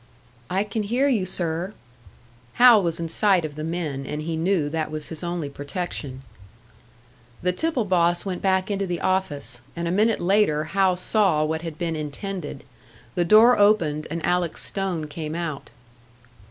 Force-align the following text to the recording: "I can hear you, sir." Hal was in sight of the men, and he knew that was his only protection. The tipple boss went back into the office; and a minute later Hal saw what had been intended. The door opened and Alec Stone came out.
"I 0.49 0.63
can 0.63 0.81
hear 0.81 1.07
you, 1.07 1.27
sir." 1.27 1.75
Hal 2.53 2.81
was 2.81 2.99
in 2.99 3.07
sight 3.07 3.45
of 3.45 3.53
the 3.53 3.63
men, 3.63 4.07
and 4.07 4.23
he 4.23 4.35
knew 4.35 4.67
that 4.67 4.89
was 4.89 5.09
his 5.09 5.23
only 5.23 5.47
protection. 5.47 6.23
The 7.43 7.51
tipple 7.51 7.85
boss 7.85 8.25
went 8.25 8.41
back 8.41 8.71
into 8.71 8.87
the 8.87 8.99
office; 8.99 9.61
and 9.75 9.87
a 9.87 9.91
minute 9.91 10.19
later 10.19 10.63
Hal 10.63 10.95
saw 10.95 11.45
what 11.45 11.61
had 11.61 11.77
been 11.77 11.95
intended. 11.95 12.63
The 13.13 13.25
door 13.25 13.59
opened 13.59 14.07
and 14.09 14.25
Alec 14.25 14.57
Stone 14.57 15.05
came 15.05 15.35
out. 15.35 15.69